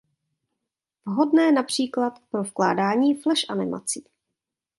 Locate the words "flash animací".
3.21-4.03